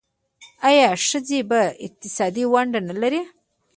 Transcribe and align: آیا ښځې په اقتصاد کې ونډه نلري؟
آیا 0.67 0.89
ښځې 1.07 1.39
په 1.49 1.59
اقتصاد 1.85 2.33
کې 2.37 2.49
ونډه 2.53 2.79
نلري؟ 2.89 3.21